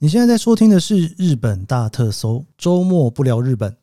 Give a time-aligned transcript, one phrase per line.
[0.00, 3.76] 你现在在收听的是日本大特搜，周末不聊日本。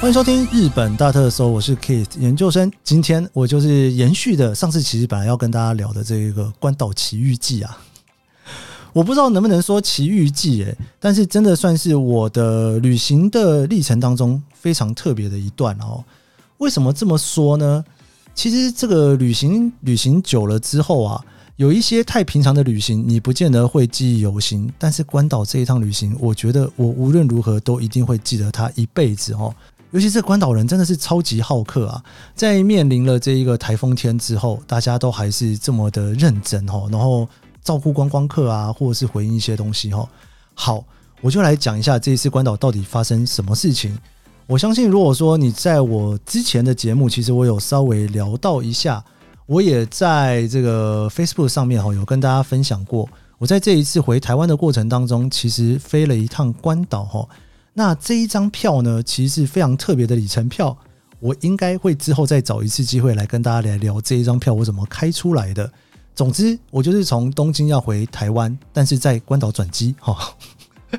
[0.00, 2.70] 欢迎收听日本大特搜，我是 Keith 研究生。
[2.84, 7.76] 今天我就是延续的上次，其实本来要跟大家聊的这个关岛奇遇记啊。
[8.94, 16.02] 我不知道能不能说奇遇记诶，但是真的算是我的旅行的历程当中非常特别的一段哦。
[16.58, 17.84] 为什么这么说呢？
[18.36, 21.20] 其实这个旅行旅行久了之后啊，
[21.56, 24.72] 有一些太平常的旅行，你不见得会记忆犹新。
[24.78, 29.52] 但是关岛这一趟旅行，我觉得我无论如何都一定会记得它一辈子哦。
[29.90, 32.00] 尤其是关岛人真的是超级好客啊，
[32.36, 37.28] 在面临了这一个台风天之后，大家都还是这么的认真哦，然后。
[37.64, 40.08] 照顾观光客啊，或者是回应一些东西哈。
[40.54, 40.84] 好，
[41.20, 43.98] 我就来讲一下这一次关岛到底发生什么事情。
[44.46, 49.02] 我相信，如果说你在我之前的节目，其实我有稍微聊到一下，
[49.46, 53.08] 我也在这个 Facebook 上面哈有跟大家分享过。
[53.38, 57.26] 我在这一次回台湾的过程当中，其实飞了一趟关岛哈。
[57.72, 60.76] 那这一张票呢，其实是非常特别的里程票。
[61.20, 65.72] 我应该会之后再找一次机会来跟大家来聊这一张票我怎么开出来的。
[66.14, 70.16] 总之，我就是从东京要回台湾，但是在关岛转机，哈，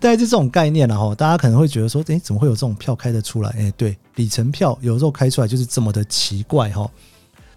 [0.00, 1.14] 大概是这种概念了哈。
[1.14, 3.50] 大家可能会觉得说，诶，怎么会有这种票开得出来？
[3.50, 6.90] 诶，对，里程票有时候开出来就是这么的奇怪哈。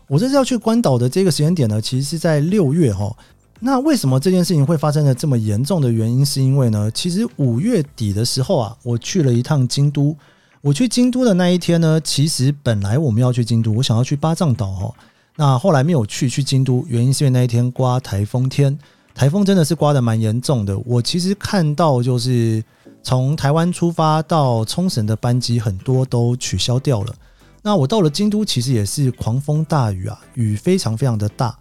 [0.08, 3.16] 我这次要去关岛的这个时间点呢，其实是在六月哈。
[3.62, 10.16] 那为什么这件事情会发生的这么严重的原因，是因为呢，其实五月底的时候啊，我去了一趟京都。
[10.62, 14.94] 我去京都的那一天呢，其实本来我们要去京都，我想要去八丈岛哈。
[15.36, 18.78] 那后来没有去去京都，原因是因为那一天刮台风天，
[19.14, 20.78] 台风真的是刮得蛮严重的。
[20.86, 22.64] 我其实看到就是
[23.04, 27.14] 从台湾出发到冲绳的班机很多都取消掉了。
[27.62, 31.58] 那我到了京都，其实也是狂风大雨啊，雨非常非常的大。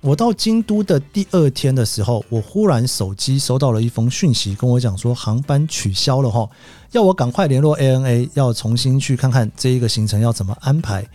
[0.00, 6.48] 我到京都的第二天的时候，我忽然手机收到了一封讯息，跟我讲说航班取消了哈，
[6.92, 11.06] 要我赶快联络 ANA，要重新去看看这一个行程要怎么安排。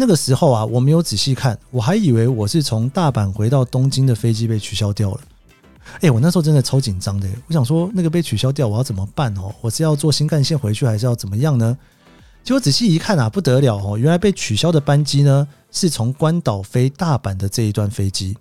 [0.00, 5.20] 那个时候啊，我没有仔细看，我还以为我是从大阪回到东京的飞机被取消掉了。
[6.02, 9.52] 哎，我那时候真的超紧张的，我想说那个被取消掉，我要怎么办哦？
[9.60, 11.76] 我是要坐新干线回去，还是要怎么样呢？
[12.44, 18.36] 结果仔细一看啊，不得了哦，原来被取消的班机呢，是从关岛飞大阪的这一段飞机。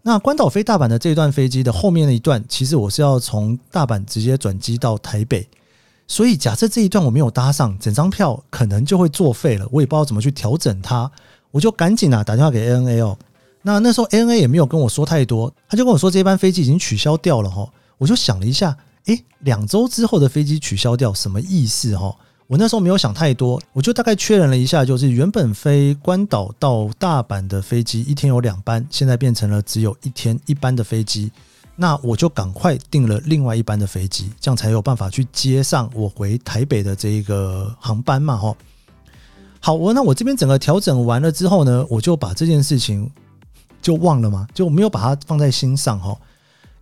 [0.00, 5.46] 那关岛飞大阪的这一段飞机的后面的一段，其实我是要从大阪直接转机到台北。
[6.06, 9.66] 所以，假设这一段我没有搭上，整张票可能就会作废了。
[9.70, 11.10] 我也不知道怎么去调整它，
[11.50, 13.18] 我就赶紧啊打电话给 ANA 哦。
[13.62, 17.66] 那那时候 ANA 也没有跟我说太多，他就跟我说这班飞机已经取消掉了哈。
[17.96, 18.76] 我就想了一下，
[19.06, 22.14] 诶，两周之后的飞机取消掉什么意思哈？
[22.46, 31.32] 我那时候没有想太多，我就大概确认了一下，就是原本飞关岛到大阪的飞机一天有两班，现在变成了只有一天一班的飞机。
[31.76, 38.54] 那我就赶快订了另外一班的飞机，这样才有办法去接上我回台北的这一个航班嘛，哈。
[39.58, 43.10] 好，我那我这边整个调整完了之后呢，我就把这件事情
[43.82, 46.16] 就忘了嘛，就没有把它放在心上哈。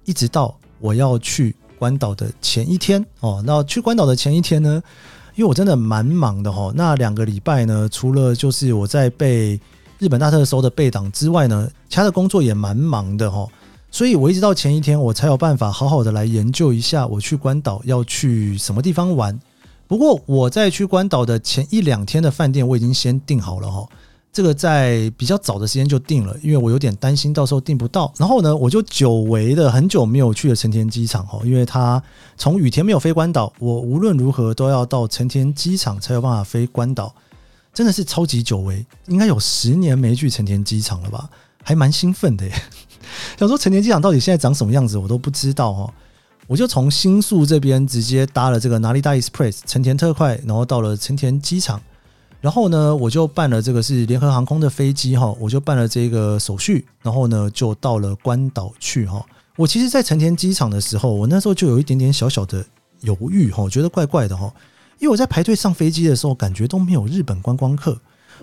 [0.04, 4.82] 一直到我要去关岛的前一天哦，那去关岛的前一天呢，
[5.36, 6.72] 因为我真的蛮忙的哈。
[6.74, 9.58] 那两个礼拜呢，除了就是我在被
[9.98, 13.48] 日本大特搜的备档之外呢，其他的工作也蛮忙的哈。
[13.94, 19.38] 所以，我一直到前一天，我才有办法好好的来研究一下我去关岛要去什么地方玩。
[19.86, 23.86] 不过，我在去关岛的前一两天的饭店，我已经先订好了哈。
[24.32, 28.10] 这个在比较早的时间就订了，因为我有点担心到时候订不到。
[28.16, 32.02] 然后呢，我就久违的很久没有去了成田机场哈，因为它
[32.38, 37.14] 从羽田没有飞关岛，我无论如何都要到成田机场才有办法飞关岛，
[37.74, 41.28] 真的是超级久违，应该有十年没去成田机场了吧。
[41.62, 42.52] 还蛮兴奋的耶，
[43.38, 45.92] 想说成田机场到底现在长什么样子，我都不知道哦。
[46.48, 51.80] 我就从新宿这边直接搭了这个哪里大 Express 成田特快，然后到了成田机场，
[52.40, 59.24] 然后呢，我就办了这个是联合航空的飞机哈，我就办了这个手续，然后呢，就到了关岛去哈。
[59.56, 62.62] 我其实，在成田机场的时候，我那时候就有一点点小小的
[63.02, 64.52] 犹豫哈，觉得怪怪的哈，
[64.98, 67.96] 因为我在排队上飞机的时候，感觉都没有日本观光客，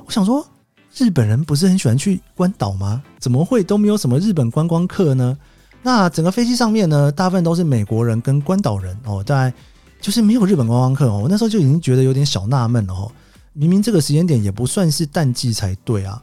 [0.06, 0.48] 我想说。
[0.96, 3.02] 日本人不是很喜欢去关岛吗？
[3.20, 5.38] 怎么会都没有什么日本观光客呢？
[5.82, 9.54] 那整个飞机上面呢，大部分都是美国人跟关岛人哦，当然
[10.02, 11.20] 就是没有日本观光客哦。
[11.24, 13.12] 我那时候就已经觉得有点小纳闷了哦，
[13.54, 16.22] 明明这个时间点也不算是淡季才对啊。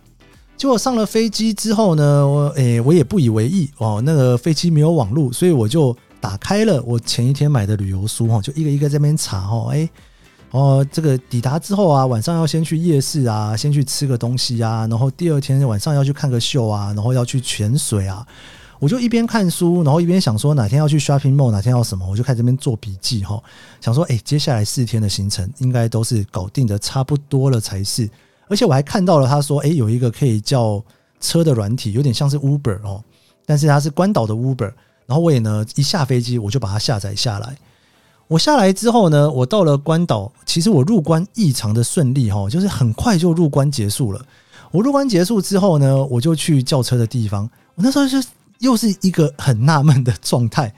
[0.57, 9.89] 结果上了飞机之后呢，我诶我也不以为意哦，那个飞机没有网络，所以我就打开了我前一天买的旅游书哈，就一个一个在那边查哦，哎，
[10.51, 18.27] 哦，这个抵达之后啊，晚上要先去夜市啊，先去吃个东西啊，然后第二天晚上要去看个秀啊，然后要去潜水啊。
[18.79, 23.43] 我就一边看书，然后一边想说哪天要去 shopping mall，哪天要什么，我就开始这边做笔记哈，
[23.81, 28.09] 想说哎，接下来四天的行程应该都是搞定的差不多了才是。
[28.49, 30.83] 而且我还看到了他说，哎，有一个可以叫
[31.21, 33.03] 车的软体，有点像是 Uber 哦，
[33.47, 34.73] 但是它是关岛的 Uber。
[35.07, 37.57] 然后我也呢一下飞机我就把它下载下来。
[38.29, 44.21] 我下来之后呢，我到了关岛，其实我入关异常的顺利哈，就是很快就入关结束了。
[44.71, 48.19] 我入关结束之后呢，我就去叫车的地方，我那时候就。
[48.61, 50.73] 又是一个很纳闷的状态，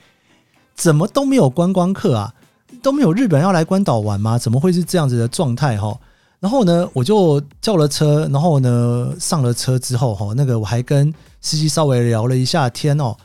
[0.75, 2.35] 怎么都没有观光客啊？
[2.83, 4.37] 都没有日本要来关岛玩吗？
[4.37, 5.97] 怎么会是这样子的状态哈？
[6.41, 13.17] 然后呢，我就叫了车，然后呢上了车之后哈，那个我还跟司机稍微聊了一下天哦，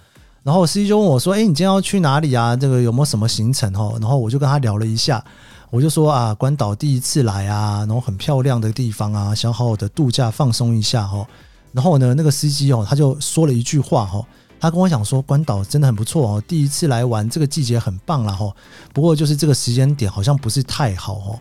[0.44, 2.56] 然后司机就问我说：“哎，你今天要去哪里啊？
[2.56, 5.24] 这个有没有什么行程哈？”然后我就跟他聊了一下，
[5.70, 11.26] 我就说啊，关岛第一次来啊，然后很漂亮的地方啊，想好好的度假放松一下哈。
[11.72, 14.24] 然后呢，那个司机哦，他就说了一句话哈。
[14.60, 18.50] 他跟我讲说，关岛真的很不错哦，第一次来玩，这个季节很棒了哈。
[18.94, 21.40] 不过就是这个时间点好像不是太好哦。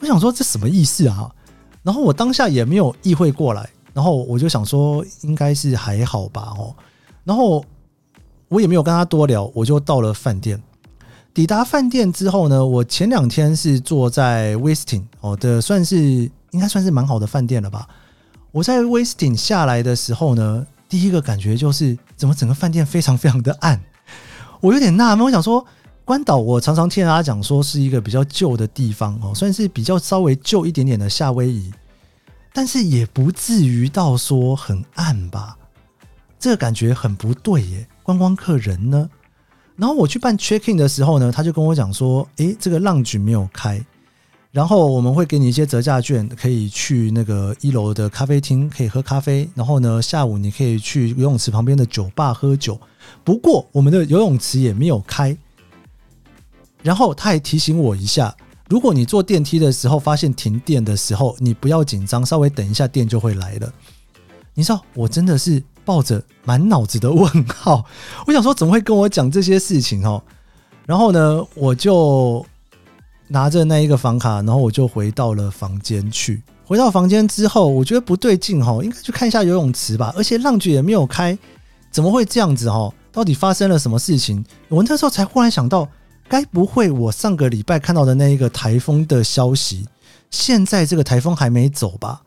[0.00, 1.30] 我想说这什么意思啊？
[1.82, 6.74] 然后我当下也没有意会过来，然后我就想说应该是还好吧哦。
[7.22, 7.64] 然后
[8.54, 10.62] 我也没有跟他多聊，我就到了饭店。
[11.34, 15.96] 抵达饭店之后呢，我前两天是坐在 Westin 哦的，算是
[16.52, 17.88] 应该算是蛮好的饭店了吧。
[18.52, 20.66] 我在 Westin 下来的时候呢。
[20.86, 23.82] 第一个感觉就是，怎么整个饭店非常非常的暗？
[24.60, 25.24] 我有点纳闷。
[25.26, 25.66] 我想说，
[26.04, 31.72] 关岛我常常听大家讲说是一个比较旧的地方哦，算是比较稍微旧一点点的夏威夷，
[32.52, 35.56] 但是也不至于到说很暗吧？
[36.38, 37.88] 这个感觉很不对耶。
[38.04, 39.10] 观光客人呢？
[39.74, 43.84] 然后我去办 check in 的时候呢，他就跟我讲说，诶，这个浪局没有开。
[44.52, 49.50] 然后我们会给你一些折价券，可以去那个一楼的咖啡厅可以喝咖啡。
[49.52, 52.78] 然后呢，下午你可以去游泳池旁边的酒吧喝酒。
[53.24, 55.36] 不过我们的游泳池也没有开。
[56.84, 58.32] 然后他还提醒我一下，
[58.68, 63.72] 如果你坐电梯的时候发现停电的时候，你不要紧张，稍微等一下电就会来了。
[64.54, 67.84] 你知道，我真的是抱着满脑子的问号，
[68.26, 70.22] 我想说怎么会跟我讲这些事情哦？
[70.86, 72.44] 然后呢，我就。
[73.26, 76.42] 拿着那一个房卡，然后我就回到了房间去。
[76.66, 80.12] 回到房间之后，我觉得不对劲哈，应该去看一下游泳池吧。
[80.14, 81.36] 而且浪卷也没有开，
[81.90, 82.92] 怎么会这样子哈？
[83.10, 84.44] 到底发生了什么事情？
[84.68, 85.88] 我那时候才忽然想到，
[86.28, 89.88] 该不会我上个礼拜看到的那一个台风的消息，
[90.30, 92.20] 现在这个台风还没走吧？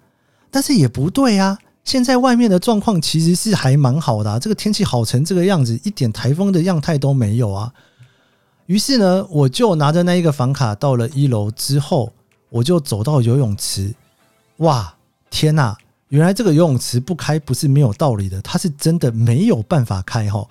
[0.50, 7.72] 但是也不对啊，现在外面的状况其实是还蛮好的啊，这个天气好成这个样子，一点台风的样态都没有啊。
[8.66, 12.12] 于是呢，我就拿着那一个房卡到了一楼之后，
[12.50, 13.96] 我就走到游泳池。
[14.58, 14.96] 哇，
[15.30, 15.78] 天呐！
[16.10, 20.46] 原来这个游泳池不开不是没有道理的，它是真的没有办法开哈。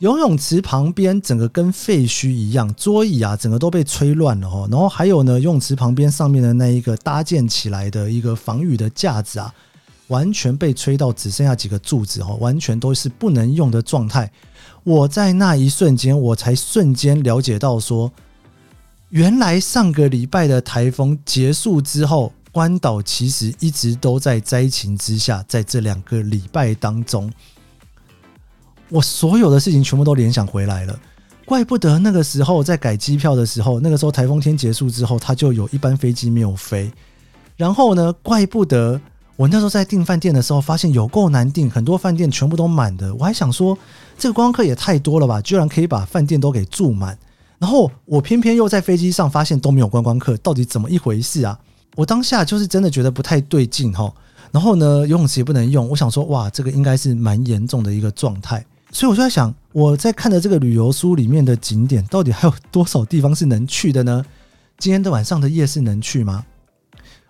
[0.00, 4.68] 游泳池旁边整个跟废墟一样，桌椅啊整个都被吹乱了哈。
[4.70, 9.50] 然后还有呢，游泳池旁边上面的那一个搭建起来的一个防雨的架子啊，
[10.08, 14.30] 完全被吹到只剩下几个柱子哦，完全都是不能用的状态。
[14.84, 18.10] 我在那一瞬间，我才瞬间了解到说，
[19.10, 25.44] 原来上个礼拜的台风结束之后，关岛其实一直都在灾情之下。
[25.46, 27.30] 在这两个礼拜当中，
[28.88, 30.98] 我所有的事情全部都联想回来了。
[31.44, 36.90] 怪不得那个时候在改机票的时候，那个时候台风天结束之后，它就有一班飞机没有飞。
[37.56, 38.98] 然后呢，怪不得。
[39.38, 43.14] 我那时候在订饭店的时候，发现有够难订，很多饭店全部都满的。
[43.14, 43.78] 我还想说，
[44.18, 47.16] 这个观光客也太多了吧，居然可以把饭店都给住满。
[47.60, 51.56] 然后我偏偏又在飞机上发现都没有观光客，到底怎么一回事啊？
[51.94, 54.12] 我当下就是真的觉得不太对劲哈。
[54.50, 58.66] 然后呢，游泳池也不能用，我想说，哇，这个应该是蛮严重的一个状态。
[58.90, 64.24] 所以我就在想，我在看的这个旅游书里面的景点，到底还有多少地方是能去的呢？
[64.78, 66.44] 今天的晚上的夜市能去吗？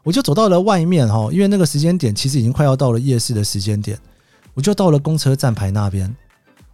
[0.08, 3.98] 我就走到了外面哈，因为那个时间点其实已经快要到了夜市的时间点，
[4.54, 6.16] 我就到了公车站牌那边。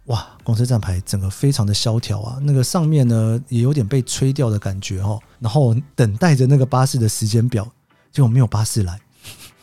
[0.05, 5.19] 哇，公车站牌整个非常的萧条啊，那个上面呢也有点被吹掉的感觉哈。
[5.41, 7.67] 然后等待着那个巴士的时间表，
[8.09, 8.97] 结果没有巴士来，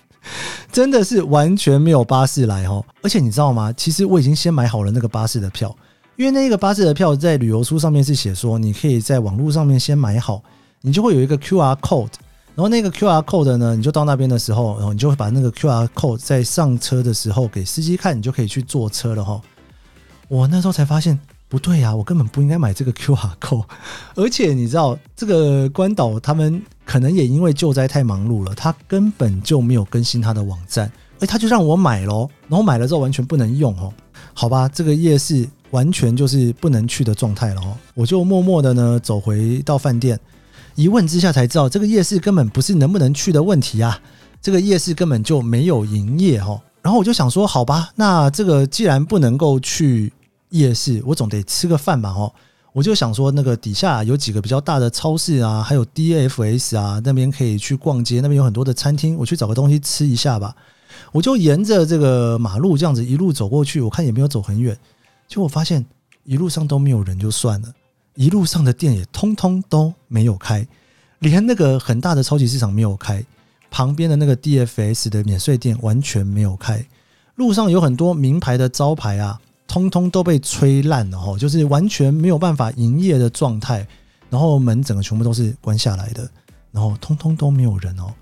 [0.71, 2.85] 真的是完全没有巴士来哈。
[3.03, 3.73] 而且你知道吗？
[3.73, 5.75] 其实我已经先买好了那个巴士的票，
[6.17, 10.43] 因为那个巴士的票在旅游书上面是写说，你可以在网络上面先买好，
[10.83, 12.13] 你就会有一个 QR code。
[12.55, 19.41] 然后那个 QR code 呢，你就到那边的时候，然后你就会把那个 QR code 在上车的时候给司机看，你就可以去坐车了哈。
[20.29, 21.19] 我那时候才发现，
[21.49, 23.65] 不对呀、啊，我根本不应该买这个 QR code。
[24.17, 33.93] 而且你知道，这个关岛他们可能也因为救灾太忙碌了，他根本就没有更新他的网站，哎，他就让我买咯，然后买了之后完全不能用哦。
[34.35, 37.77] 好吧，这个夜市完全就是不能去的状态了哦。
[37.95, 40.19] 我就默默的呢走回到饭店，
[40.75, 44.01] 一问之下才知道，这个夜市根本不是能不能去的问题啊，
[44.41, 46.61] 这个夜市根本就没有营业哦。
[46.83, 50.13] 然后我就想说，好吧，那这个既然不能够去。
[50.53, 52.31] 夜市，我总得吃个饭吧，哦，
[52.75, 60.55] 我就想说，那个底下有几个比较大的超市啊，还有 DFS 啊，那边可以去逛街，那边有很多的餐厅，我去找个东西吃一下吧。
[61.11, 64.77] 我就沿着这个马路这样子一路走过去，我看也没有走很远，
[65.27, 65.83] 结果发现
[66.25, 67.69] 一路上都没有人，就算了，
[68.15, 70.67] 一路上的店也通通都没有开，
[71.21, 73.25] 连那个很大的超级市场没有开，
[73.71, 76.85] 旁边的那个 DFS 的免税店完全没有开，
[77.37, 79.41] 路上有很多名牌的招牌啊。
[79.69, 83.87] 通通都被吹烂了哈，就是完全没有办法营业的状态，
[84.29, 86.29] 然后门整个全部都是关下来的，
[86.71, 88.13] 然后通通都没有人哦。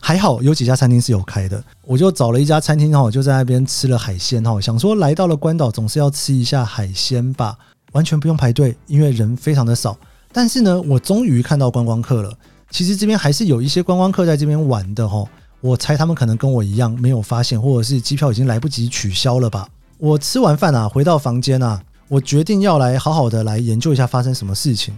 [0.00, 7.58] 还好有几家餐厅是有开的，我就找了一家餐厅哈，就在那边吃了海鲜哈，想说来到了关岛总是要吃一下海鲜吧，
[7.94, 9.96] 完全不用排队，因为人非常的少。
[10.30, 12.32] 但是呢，我终于看到观光客了。
[12.70, 15.24] 其实这边还是有一些观光客在这边玩的哈，
[15.60, 19.68] 我猜他们可能跟我一样没有发现，或者是机票已经来不及取消了吧。
[19.98, 24.92] 我吃完饭啊，回到房间啊，我决定要来好好的来研究一下发生什么事情。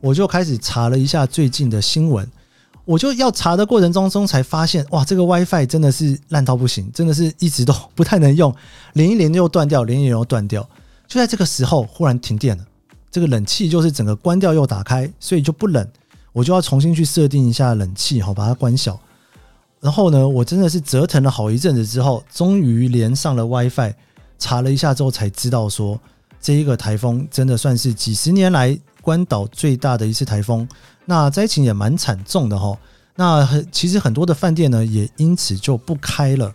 [0.00, 2.30] 我就开始查了一下最近的新闻。
[2.84, 8.54] 我就要查的过程当中才发现，哇，这个 WiFi 真的是烂到不行，真的是一直都不太能用，
[8.92, 10.68] 连一连又断掉，连一连又断掉。
[11.14, 12.66] 就在这个时候，忽然停电了，
[13.08, 15.88] 这个冷气就是整个关掉又打开，所以就不冷。
[16.32, 18.98] 我就要重新去设定一下冷气，好，把它关小。
[19.78, 23.94] 然后呢，我真的是折腾了好一阵子之后，终于连上了 WiFi。
[24.40, 26.00] 查了一下之后才知道，说
[26.40, 30.68] 这一个台风真的算是几十年来关岛最大的一次台风，
[31.04, 32.76] 那灾情也蛮惨重的哈。
[33.14, 36.52] 那其实很多的饭店呢也因此就不开了，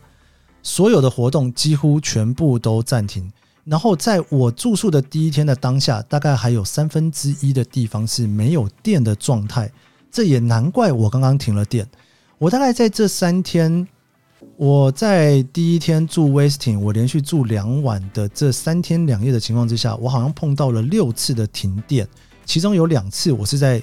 [0.61, 3.31] 所有的活动几乎全部都暂停。
[3.69, 9.71] 然后在我住宿的第一天的当下，大概还有三分之一的地方是没有电的状态，
[10.11, 11.88] 这也难怪我刚刚停了电。
[12.39, 13.88] 我大概在这三天。
[14.55, 22.07] 我在第一天住 Westin，我连续住两晚的这三天两夜的情况之下，我好像碰到了六次的停电，
[22.45, 23.81] 其中有两次我是在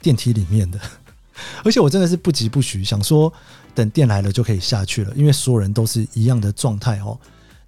[0.00, 0.80] 电梯里面的，
[1.64, 3.32] 而且我真的是不疾不徐，想说
[3.74, 7.18] 等电来了就可以下去了，因为所有人都是一样的状态哦。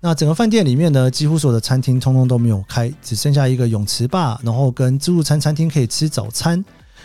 [0.04, 6.62] 那整个饭店里面呢，几乎所有的餐厅通通都没有开，只剩下一个泳池吧，然后跟自助餐餐厅可以吃早餐，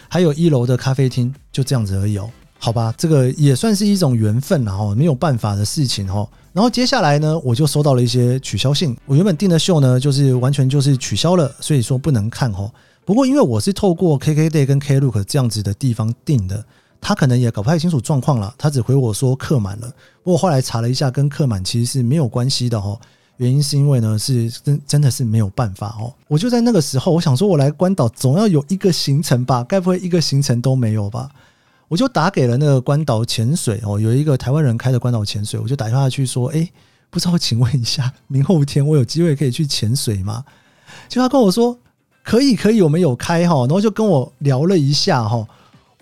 [0.10, 2.30] 还有一楼的咖啡厅，就这样子而已哦。
[2.58, 6.28] 好吧，这个也算是一种缘分了哈，没有办法的事情哈。
[6.52, 8.94] 然后接下来呢，我就收到了一些取消信。
[9.06, 12.70] 我原本订的秀呢，就是完全就是取消了，所以说不能看哈。
[13.06, 16.66] 不过因为我是透过 KKday 跟 Klook 这样子的地方订的，
[17.02, 19.88] 他可能也搞不太清楚状况了，他只回我说客满了。
[20.24, 23.00] 不过后来查了一下，跟客满其实是没有关系的哈。
[23.38, 26.14] 原因是因为呢，是真真的是没有办法哦。
[26.28, 31.30] 我就在那个时候，我想说我来关岛总要有一个行程吧，该不会一个行程都没有吧？
[31.88, 36.70] 我就打给了那个关岛潜水哦，有一个台湾人开的关岛潜水，我就打电话去说，哎，
[37.10, 40.44] 不知道请问一下，明后天我有机会可以去潜水吗？
[41.08, 41.76] 就他跟我说
[42.24, 45.48] 可以，可以，我们有开哈，然后就跟我聊了一下哈，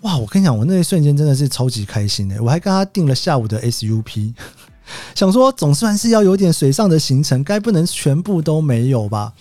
[0.02, 4.32] 哇，我跟你讲，我那一瞬间真的是超级开心的，我还跟他订了下午的 SUP，
[5.14, 9.32] 想说总算是要有点水上的行程，该不能全部都没有吧？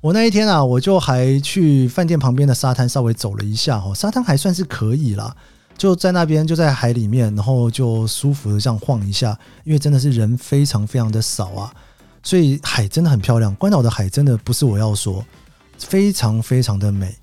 [0.00, 5.34] 我那一天啊，我就还去饭店旁边的沙滩稍微走了一下哈，沙滩还算是可以啦。
[5.76, 11.72] 就在那边，就在海里面，然后就舒服的这样晃一下，因为真的是人非常非常的少啊，
[12.22, 13.54] 所以海真的很漂亮。
[13.54, 15.24] 关岛的海真的不是我要说，
[15.78, 17.14] 非常非常的美，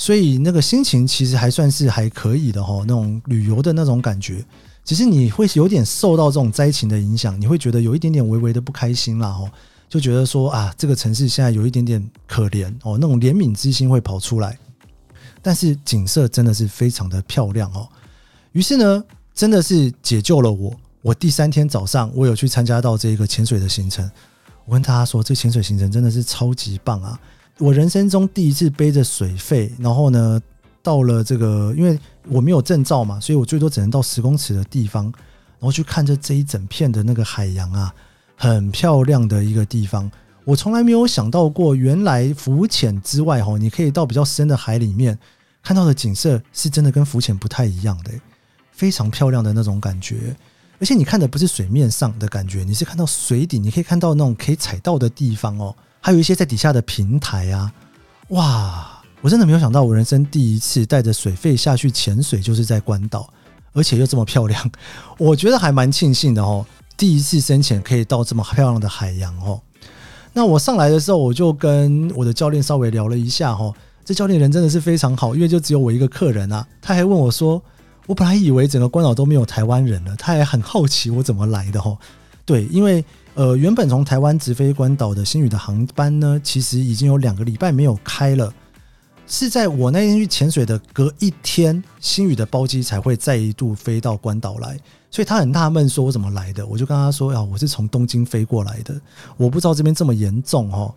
[0.00, 4.42] 所以那个心情其实还算是还可以的哈，那种旅游的那种感觉。
[4.82, 9.44] 只是你会有点受到这种灾情的影响，你会觉得有一点点微微的不开心啦哈，
[9.90, 14.58] 就觉得说啊，这个城市现在有一点点可怜哦，那种怜悯之心会跑出来。
[15.42, 17.86] 但是景色真的是非常的漂亮哦，
[18.52, 19.04] 于是呢，
[19.34, 20.74] 真的是解救了我。
[21.02, 24.10] 我第三天早上，我有去参加到这个潜水的行程。
[24.64, 27.20] 我跟大家说，这潜水行程真的是超级棒啊！
[27.60, 30.40] 我人生中第一次背着水费，然后呢，
[30.82, 37.94] 到了这个，因为我没有证照嘛，所以我最多只能到十公尺的地方，然后去看着这一整片的那个海洋啊，
[38.34, 40.10] 很漂亮的一个地方。
[40.44, 45.16] 我从来没有想到过，原来浮潜之外，哈，你可以到比较深的海里面
[45.62, 48.10] 看到的景色，是真的跟浮潜不太一样的，
[48.72, 50.34] 非常漂亮的那种感觉。
[50.80, 57.72] 而且你看的不是水面上的感觉，你是看到水底，你可以看到那种可以踩到的地方哦，还有一些在底下的平台啊，
[58.28, 59.02] 哇！
[59.22, 63.28] 我真的没有想到，我人生第一次带着水费下去潜水，就是在关岛，
[63.74, 64.70] 而且又这么漂亮，
[65.18, 66.64] 我觉得还蛮庆幸的哦。
[66.96, 69.60] 第一次深潜可以到这么漂亮的海洋哦。
[70.32, 73.74] 那我上来的时候，我就跟我的教练稍微聊了一下哦。
[74.04, 76.66] 这教练人真的是非常好，因为就只有我一个客人啊。
[76.80, 77.62] 他还问我说
[78.06, 81.98] ：“我本来以为整个关岛都没有台湾人了。”他还很好奇我怎么来的哦。
[82.46, 88.52] 对，因为呃，原本从台湾直飞关岛的星宇的航班呢，其实已经有两个礼拜没有开了。
[89.26, 94.76] 是在我那天去潜水的隔一天，星宇的包机才会再一度飞到关岛来，
[95.08, 96.66] 所以他很纳闷，说我怎么来的？
[96.66, 99.00] 我就跟他说：“啊，我是从东京飞过来的，
[99.36, 100.92] 我不知道这边这么严重哦。”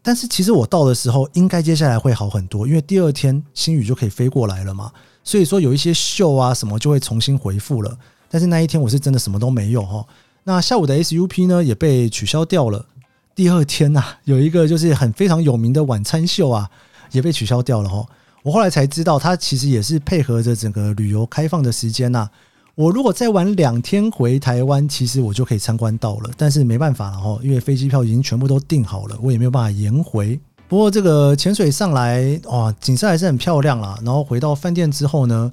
[0.00, 4.92] 但是其实我到的时候，应该接下来会好很多，因为第二天星宇就可以飞过来了嘛。
[5.24, 7.98] 所以说有一些秀啊什么就会重新恢复了。
[8.30, 10.06] 但是那一天我是真的什么都没有哈。
[10.44, 12.86] 那下午的 SUP 呢也被取消掉了。
[13.34, 16.70] 第二天呐、有一个就是很非常有名的晚餐秀啊，
[17.12, 18.06] 也被取消掉了哈。
[18.42, 22.28] 我后来才知道，它其实也是配合着整个旅游开放的时间呐。
[22.74, 26.30] 我如果再晚两天回台湾，其实我就可以参观到了。
[26.36, 30.38] 但是没办法了哈，因为飞机票已经全部都订好了，我也没有办法延回。
[30.68, 33.98] 不过这个潜水上来哇，景色还是很漂亮啦。
[34.02, 35.50] 然后回到饭店之后呢，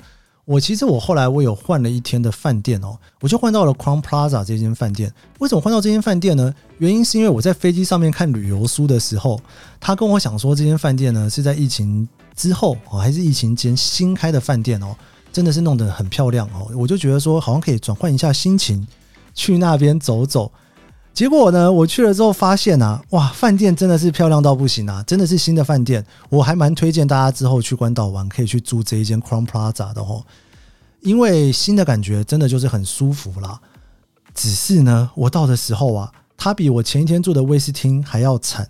[0.47, 5.13] 我其实我后来我有换了一天的饭店哦，我就换到了 Crown Plaza 这间饭店。
[5.39, 6.53] 为什么换到这间饭店呢？
[6.77, 9.37] 原因是因为我在飞机上面看旅游书的时候，
[9.77, 14.95] 他跟我讲说这间饭店呢是在疫情之后哦，还是疫情间新开的饭店哦，
[15.33, 16.71] 真的是弄得很漂亮哦。
[16.77, 18.87] 我就觉得说好像可以转换一下心情，
[19.33, 20.49] 去那边走走。
[21.17, 30.23] 结果呢，我去了之后发现啊，哇，饭店真的是漂亮到不行啊，真的是新的饭店，我还蛮推荐大家之后去关岛玩，可以去住这一间 Crown Plaza 的哦，
[31.01, 33.59] 因为新的感觉真的就是很舒服啦。
[34.35, 38.69] 只是呢，我到的时候啊，它比我前一天住的威斯汀还要惨，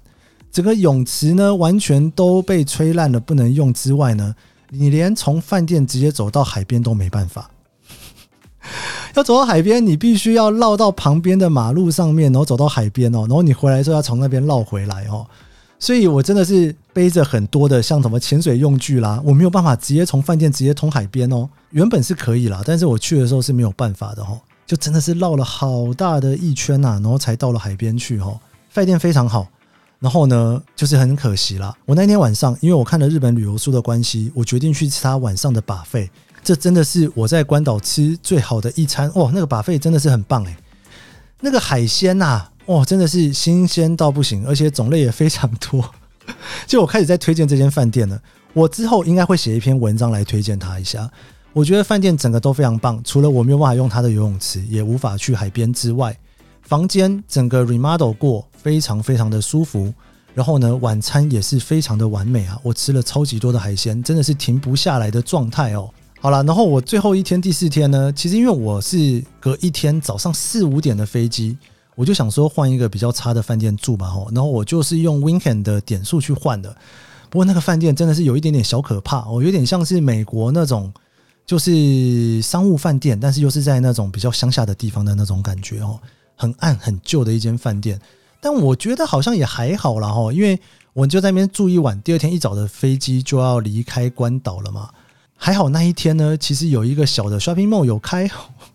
[0.50, 4.34] 整个泳池呢完全都被吹烂了，不能用之外呢，
[4.70, 7.52] 你连从饭店直接走到海边都没办法。
[9.18, 15.26] 要走到海边，你必须要绕到旁边的马路上面，然后走到海边哦，然后你回来之后要从那边绕回来哦。
[15.80, 21.50] 所以我真的是背着很多的像什么潜水用具啦，我没有办法直接从饭店直接通海边哦。
[21.72, 28.40] 原本是可以啦，但是我去的时候是没有办法的哦，就真的是绕了好大的一圈呐，然后才到了海边去哦。
[28.70, 29.48] 饭店非常好，
[30.00, 31.76] 然后呢，就是很可惜啦。
[31.86, 36.08] 我那天晚上因为我看了日本旅游书的关系，我决定去吃他晚上的把费。
[36.48, 40.56] 这真的是我在关岛吃最好的一餐哦，那个把费真的是很棒诶，
[41.42, 45.84] 那个海鲜呐、啊，哦，真的是新鲜到不行，而且种类也非常多。
[46.66, 48.18] 就我开始在推荐这间饭店了，
[48.54, 51.12] 我之后应该会写一篇文章来推荐它一下。
[51.52, 56.18] 我觉得饭店整个都非常棒，除了我没有办法用它的游泳池，也无法去海边之外，
[56.62, 59.94] 房间整个 remodel 过，非常非常的舒服。
[60.34, 65.92] 然后呢，晚餐也是非常的完美啊，我吃了超级多的海鲜，真的是停不下来的状态哦。
[66.20, 71.56] 好了，然后我最后一天第四天呢，其实因为我是隔一天早上四五点的飞机，
[71.96, 76.76] 我就想说换一个比较差的饭店住吧吼，然后我就是用 Winken 的点数去换的。
[77.30, 80.92] 不过那个饭店真的是有一点点小可怕哦，有点像是美国那种
[81.46, 86.00] 就是商务饭店，但是又是在那种比较乡下的地方的那种感觉哦，
[86.36, 88.00] 很暗很旧的一间饭店。
[88.42, 90.60] 但我觉得好像也还好啦吼，因为
[90.94, 94.90] 我就在那边住一晚，第二天一早的飞机就要离开关岛了嘛。
[95.38, 98.30] 还好那一天呢，其实有一个小的 shopping mall 有开，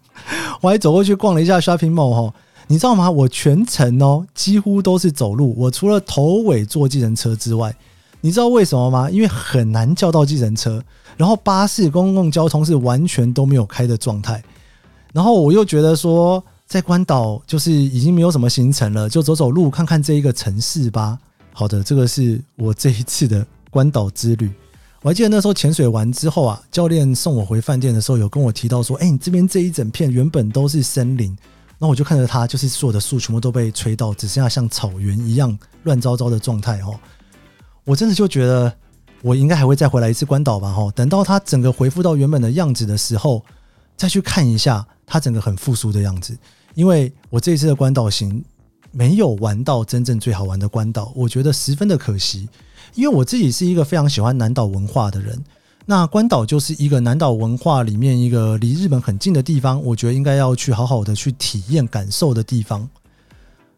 [0.62, 2.34] 我还走过去逛了一下 shopping mall 哈。
[2.68, 3.10] 你知道吗？
[3.10, 7.74] 我全程哦几乎都是走路，我除了头尾坐计程车之外，
[8.22, 9.10] 你知道为什么吗？
[9.10, 10.82] 因为很难叫到计程车，
[11.18, 14.42] 然后巴士、公共交通是完全都没有开的状态。
[15.12, 21.18] 然后我又觉得说，在关岛就是已经没有什么行程了，就走走路看看这一个城市吧。
[21.52, 24.50] 好的，这个是我这一次的关岛之旅。
[25.02, 31.36] 我还记得那时候潜水完之后啊，教练送我回饭店的时候，有跟我提到说：“哎，你这边这一整片原本都是森林，
[31.76, 36.94] 那我就看着它，就是所有的树全部都被吹到，只剩下像草原一样乱糟糟的状态。”哦，
[37.82, 38.72] 我真的就觉得
[39.22, 40.72] 我应该还会再回来一次关岛吧。
[40.72, 43.44] 哈，等到它整个恢复到原本的样子的时候，
[43.96, 46.38] 再去看一下它整个很复苏的样子。
[46.74, 48.44] 因为我这一次的关岛行
[48.92, 52.48] 没有玩到真正最好玩的关岛，我觉得十分的可惜。
[52.94, 55.42] 因为我自己是一个非常喜欢南岛文化的人，
[55.86, 62.88] 那关岛就是一个南岛文化里面一个离日本很近的地方，我觉得应该要去好好的去体验感受的地方。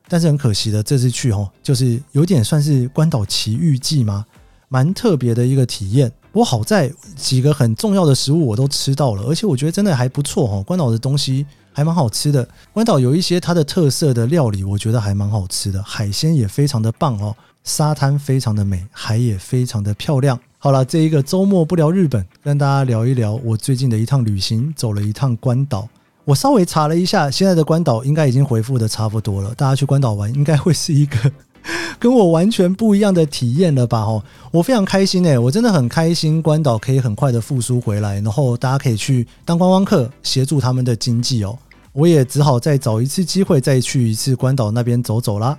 [0.06, 4.24] 但是很可惜的，这次去哦，就是有点算是关岛奇遇记嘛，
[4.68, 6.12] 蛮特别的一个体验。
[6.30, 10.62] 不过好在几个很重要的食物我都吃到了，而且我觉得真的还不错哦。
[10.62, 12.46] 关岛的东西还蛮好吃的。
[12.72, 20.38] 关岛有一些它的特色的料理，我觉得还蛮好吃的，海鲜也非常的棒哦，沙滩非常的美，海也非常的漂亮。
[20.58, 25.88] 好了，这一个周末不聊日本，跟大家聊一聊我最近的一趟旅行，走了一趟关岛。
[26.26, 31.32] 我稍微查了一下，现在的关岛应该已经恢复的差不多了，大家去关岛玩应该会是一个。
[31.98, 34.00] 跟我完全不一样的体验了吧？
[34.00, 41.58] 哦，我非常开心诶，我真的很开心，关岛可以很快的复苏回来，然后大家可以去当观光客，协助他们的经济哦。
[41.92, 45.56] 我也只好再找一次机会，再去一次关岛那边走走啦。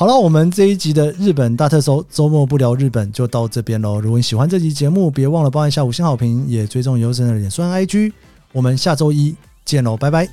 [0.00, 4.00] 好了，我们这一集的日本大特搜，周末不聊日本就到这边喽。
[4.00, 8.10] 如果你喜欢这集节目，别忘了帮一下五星好评，也追踪优生的脸书 IG。
[8.52, 10.26] 我们下周一见喽，拜拜。